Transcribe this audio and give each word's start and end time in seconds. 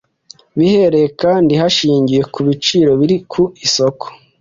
bihereye 0.57 1.07
kandi 1.21 1.51
hashingiwe 1.61 2.21
ku 2.33 2.39
biciro 2.47 2.91
biri 2.99 3.17
ku 3.31 3.41
isoko 3.65 4.05